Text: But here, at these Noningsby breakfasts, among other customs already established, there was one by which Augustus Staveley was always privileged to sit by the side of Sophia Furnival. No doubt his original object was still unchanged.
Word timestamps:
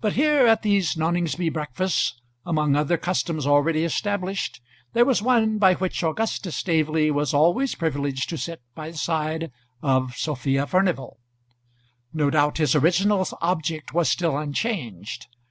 But 0.00 0.14
here, 0.14 0.46
at 0.46 0.62
these 0.62 0.94
Noningsby 0.96 1.50
breakfasts, 1.52 2.18
among 2.46 2.74
other 2.74 2.96
customs 2.96 3.46
already 3.46 3.84
established, 3.84 4.62
there 4.94 5.04
was 5.04 5.20
one 5.20 5.58
by 5.58 5.74
which 5.74 6.02
Augustus 6.02 6.56
Staveley 6.56 7.10
was 7.10 7.34
always 7.34 7.74
privileged 7.74 8.30
to 8.30 8.38
sit 8.38 8.62
by 8.74 8.90
the 8.92 8.96
side 8.96 9.52
of 9.82 10.16
Sophia 10.16 10.66
Furnival. 10.66 11.18
No 12.14 12.30
doubt 12.30 12.56
his 12.56 12.74
original 12.74 13.26
object 13.42 13.92
was 13.92 14.08
still 14.08 14.34
unchanged. 14.38 15.26